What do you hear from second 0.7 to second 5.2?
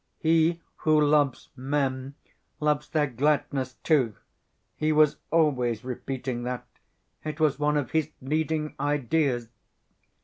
who loves men loves their gladness, too'... He was